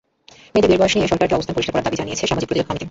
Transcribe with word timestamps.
মেয়েদের 0.53 0.69
বিয়ের 0.69 0.81
বয়স 0.83 0.93
নিয়ে 0.95 1.11
সরকারকে 1.11 1.35
অবস্থান 1.37 1.55
পরিষ্কার 1.55 1.73
করার 1.75 1.85
দাবি 1.87 1.97
জানিয়েছে 2.01 2.29
সামাজিক 2.31 2.47
প্রতিরোধ 2.49 2.67
কমিটি। 2.67 2.79